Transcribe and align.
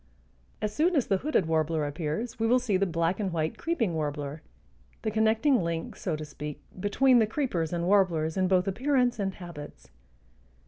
As 0.63 0.73
soon 0.73 0.95
as 0.95 1.05
the 1.05 1.17
hooded 1.17 1.45
warbler 1.45 1.85
appears 1.85 2.39
we 2.39 2.47
will 2.47 2.57
see 2.57 2.75
the 2.75 2.87
black 2.87 3.19
and 3.19 3.31
white 3.31 3.59
creeping 3.59 3.93
warbler, 3.93 4.41
the 5.03 5.11
connecting 5.11 5.61
link 5.61 5.95
(so 5.95 6.15
to 6.15 6.25
speak) 6.25 6.59
between 6.79 7.19
the 7.19 7.27
creepers 7.27 7.71
and 7.71 7.85
warblers 7.85 8.35
in 8.35 8.47
both 8.47 8.67
appearance 8.67 9.19
and 9.19 9.35
habits. 9.35 9.91